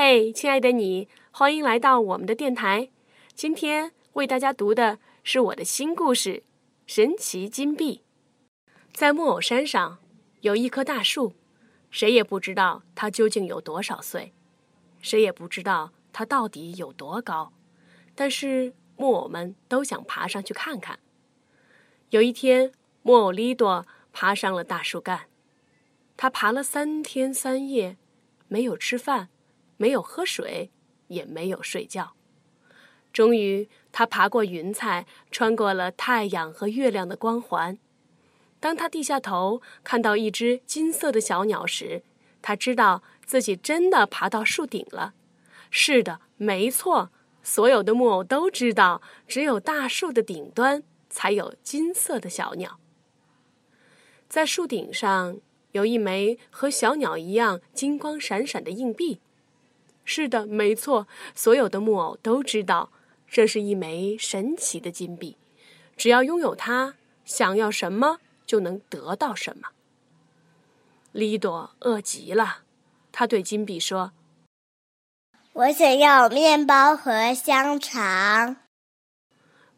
[0.00, 2.88] 嘿，亲爱的你，欢迎来到我们的电台。
[3.34, 6.34] 今天为大家读的是我的新故事
[6.86, 8.02] 《神奇金币》。
[8.92, 9.98] 在木偶山上
[10.42, 11.32] 有一棵大树，
[11.90, 14.32] 谁也不知道它究竟有多少岁，
[15.02, 17.52] 谁也不知道它到底有多高。
[18.14, 21.00] 但是木偶们都想爬上去看看。
[22.10, 22.70] 有一天，
[23.02, 25.22] 木偶利多爬上了大树干，
[26.16, 27.96] 他爬了三天三夜，
[28.46, 29.30] 没有吃饭。
[29.78, 30.70] 没有喝水，
[31.06, 32.12] 也没有睡觉。
[33.10, 37.78] 终于，他爬过云彩，穿过了太阳和月亮的光环。
[38.60, 42.02] 当他低下头看到一只金色的小鸟时，
[42.42, 45.14] 他知道自己真的爬到树顶了。
[45.70, 47.10] 是的，没错，
[47.42, 52.78] 所有的木偶都知道，只有大树的顶端才有金色的小鸟。
[54.28, 55.40] 在树顶上
[55.72, 59.20] 有一枚和小鸟一样金光闪闪的硬币。
[60.10, 62.90] 是的，没错，所有的木偶都知道，
[63.28, 65.36] 这是一枚神奇的金币，
[65.98, 66.94] 只要拥有它，
[67.26, 69.68] 想要什么就能得到什么。
[71.12, 72.62] 利朵饿极了，
[73.12, 74.12] 他对金币说
[75.52, 78.56] ：“我想要面包和香肠。”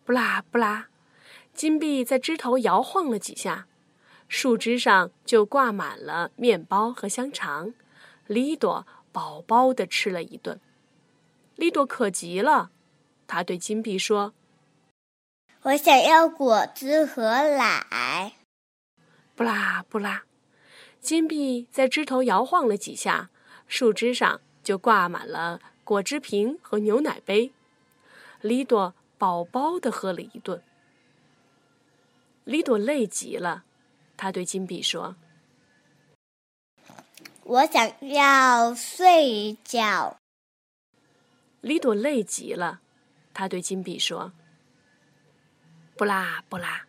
[0.06, 0.86] 不拉不拉，
[1.52, 3.66] 金币在枝头摇晃了几下，
[4.28, 7.74] 树枝上就挂满了面包和香肠。
[8.28, 8.86] 利多。
[9.12, 10.60] 饱饱的吃了一顿，
[11.56, 12.70] 利多渴极了，
[13.26, 14.34] 他对金币说
[15.62, 17.22] ：“我想要果汁和
[17.56, 18.34] 奶。”
[19.34, 20.22] 布拉布拉，
[21.00, 23.30] 金币在枝头摇晃了几下，
[23.66, 27.52] 树枝上就挂满了果汁瓶和牛奶杯。
[28.40, 30.62] 利多饱饱的喝了一顿，
[32.44, 33.64] 利多累极了，
[34.16, 35.16] 他对金币说。
[37.50, 40.20] 我想要睡觉。
[41.60, 42.78] 李朵累极了，
[43.34, 44.30] 他对金币说
[45.98, 46.84] ：“不拉不拉，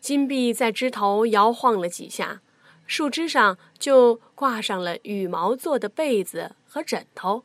[0.00, 2.40] 金币在枝头摇晃了几下，
[2.86, 7.44] 树枝上就挂上了羽毛做的被子和枕头，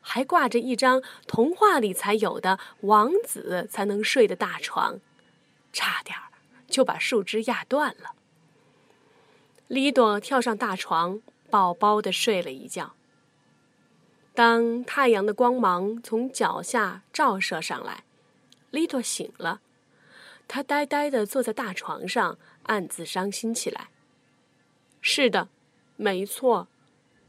[0.00, 5.00] 还挂着一张童话里才有的王子才能睡的大床，
[5.72, 6.30] 差点儿
[6.68, 8.12] 就把树枝压断了。”
[9.66, 11.20] 李朵跳上大床。
[11.50, 12.94] 饱饱的睡了一觉。
[14.34, 18.04] 当太阳的光芒从脚下照射上来，
[18.70, 19.60] 利多醒了。
[20.46, 23.88] 他呆呆的坐在大床上，暗自伤心起来。
[25.00, 25.48] 是的，
[25.96, 26.68] 没错，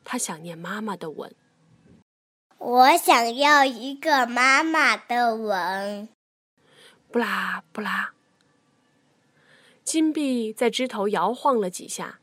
[0.03, 1.33] 他想念妈妈的吻。
[2.57, 6.09] 我想要一个妈妈的吻。
[7.11, 8.13] 布拉布拉，
[9.83, 12.19] 金币在枝头摇晃了几下。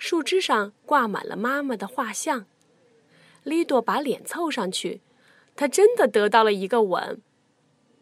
[0.00, 2.46] 树枝上挂满了妈妈的画像，
[3.44, 5.02] 利多把脸凑上去，
[5.54, 7.20] 他真的得到了一个吻，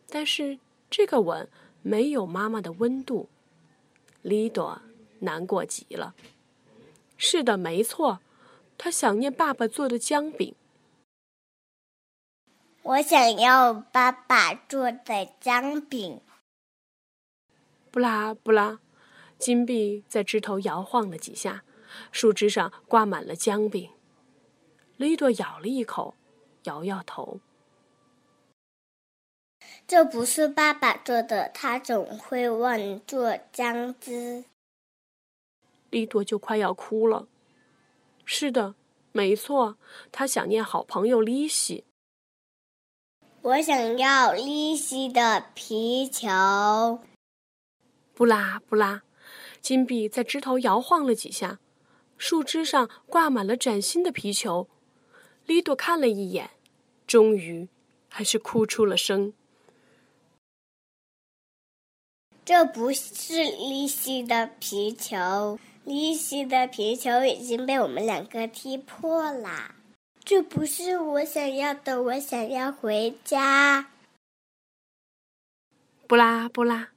[0.08, 1.48] 但是这个吻
[1.82, 3.28] 没有妈妈的温度，
[4.22, 4.80] 利多
[5.18, 6.14] 难过极了。
[7.16, 8.20] 是的，没错，
[8.78, 10.54] 他想念爸爸做的姜饼。
[12.84, 16.20] 我想要爸爸做的姜饼。
[17.90, 18.78] 布拉布拉，
[19.36, 21.64] 金币在枝头摇晃了几下。
[22.12, 23.90] 树枝上挂满了姜饼，
[24.96, 26.14] 利多咬了一口，
[26.64, 27.40] 摇摇头。
[29.86, 34.44] 这不是爸爸做的，他总会忘做姜汁。
[35.90, 37.26] 利多就快要哭了。
[38.24, 38.74] 是的，
[39.12, 39.78] 没错，
[40.12, 41.84] 他想念好朋友利西。
[43.40, 47.00] 我想要利西的皮球。
[48.12, 49.02] 布拉布拉，
[49.62, 51.58] 金币在枝头摇晃了几下。
[52.18, 54.68] 树枝上挂满了崭新的皮球，
[55.46, 56.50] 利多看了一眼，
[57.06, 57.68] 终于
[58.08, 59.32] 还是哭出了声。
[62.44, 69.76] 这不是利西的皮球，利西的皮球已经被我们两个踢破了。
[70.24, 73.90] 这不是我想要的，我想要回家。
[76.06, 76.88] 布拉布拉，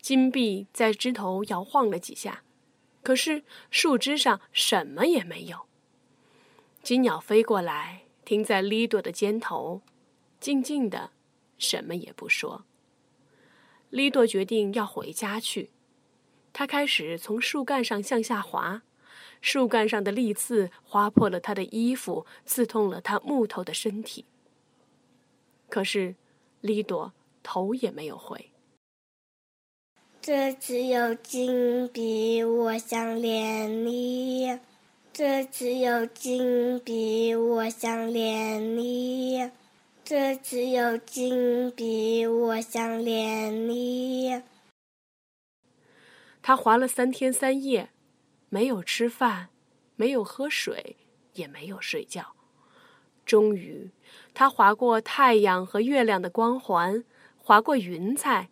[0.00, 2.42] 金币在枝头摇晃了几下。
[3.02, 5.66] 可是树枝上什么也没有。
[6.82, 9.82] 金鸟飞过来，停在利多的肩头，
[10.38, 11.10] 静静的，
[11.58, 12.64] 什么也不说。
[13.90, 15.70] 利多决定要回家去，
[16.52, 18.82] 他开始从树干上向下滑，
[19.40, 24.26] 树干上的利刺划破了他的衣服，刺痛了他木头的身体。
[25.68, 26.14] 可是，
[26.60, 27.12] 利多
[27.42, 28.49] 头也没有回。
[30.22, 34.60] 这只有金币，我想念你。
[35.14, 39.50] 这次有金币，我想连你。
[40.04, 44.42] 这次有金币，我想连你。
[46.42, 47.88] 他滑了三天三夜，
[48.50, 49.48] 没有吃饭，
[49.96, 50.96] 没有喝水，
[51.32, 52.34] 也没有睡觉。
[53.24, 53.90] 终于，
[54.34, 57.02] 他划过太阳和月亮的光环，
[57.38, 58.50] 划过云彩。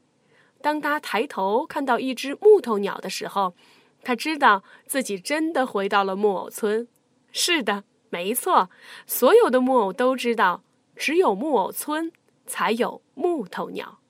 [0.61, 3.55] 当他抬头看到一只木头鸟的时候，
[4.03, 6.89] 他知道自己真的回到了木偶村。
[7.31, 8.71] 是的，没错，
[9.07, 10.63] 所有的木偶都知道。
[10.97, 12.11] 只有木偶村
[12.45, 14.01] 才有木头鸟。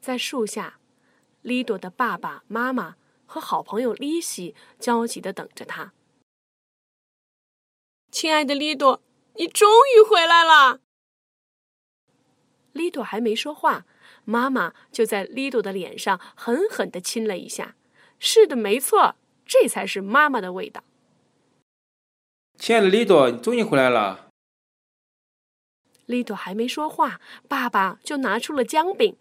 [0.00, 0.80] 在树下，
[1.42, 5.92] 利朵的爸爸妈妈和好朋友利西焦急的等着他。
[8.10, 9.00] 亲爱的利朵，
[9.34, 10.80] 你终于回来了！
[12.72, 13.86] 利朵还没说话，
[14.26, 17.74] 妈妈就在利多的脸上狠狠的亲了一下。
[18.18, 19.14] 是的，没错，
[19.46, 20.84] 这才是妈妈的味道。
[22.58, 24.28] 亲爱的利多，你终于回来了。
[26.06, 29.16] 利多还没说话，爸爸就拿出了姜饼。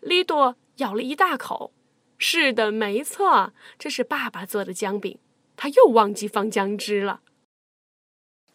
[0.00, 1.72] 利多咬了一大口。
[2.18, 5.18] 是的，没错，这是爸爸做的姜饼。
[5.56, 7.20] 他又忘记放姜汁了。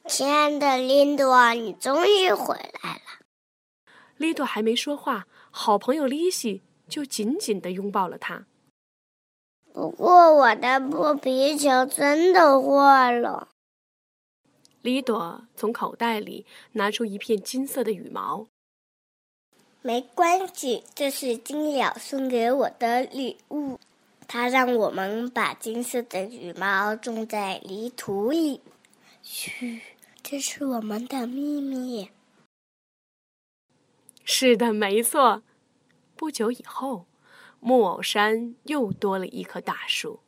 [0.05, 3.16] 亲爱的利多，你终于回来了。
[4.17, 8.45] 利朵还没说话，好朋友丽西就紧紧地拥抱了他。
[9.73, 13.49] 不过，我的破皮球真的坏了。
[14.81, 18.47] 丽朵从口袋里拿出一片金色的羽毛。
[19.81, 23.79] 没关系，这是金鸟送给我的礼物。
[24.27, 28.61] 它让我们把金色的羽毛种在泥土里。
[29.21, 29.79] 嘘，
[30.23, 32.09] 这是我们的秘密。
[34.29, 35.41] 是的，没错。
[36.17, 37.07] 不久以后，
[37.61, 40.19] 木偶山又多了一棵大树。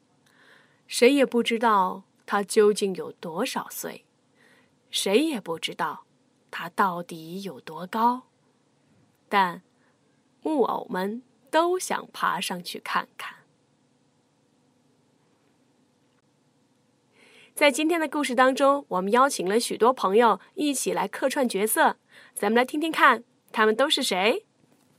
[0.88, 4.06] 谁也不知道它究竟有多少岁。
[4.90, 6.06] 谁也不知道
[6.50, 8.28] 它到底有多高，
[9.28, 9.64] 但
[10.42, 13.40] 木偶们都想爬上去看看。
[17.54, 21.98] 在今天的故事当中，我们邀请了许多朋友一起来客串角色，
[22.34, 24.46] 咱们来听听看，他们都是谁？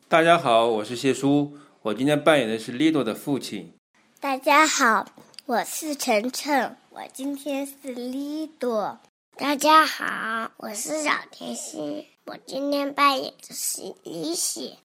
[0.08, 3.72] 大家好，我是谢叔，我今天扮演的是 Lido 的父亲。
[4.20, 5.06] 大家好，
[5.46, 8.98] 我是晨晨，我今天是 Lido。
[9.36, 14.78] 大家好，我是小甜心，我今天扮演的是李喜。